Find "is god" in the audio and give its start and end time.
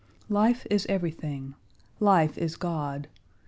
2.35-3.07